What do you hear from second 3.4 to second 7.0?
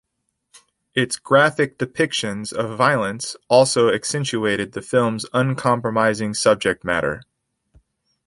also accentuated the film's uncompromising subject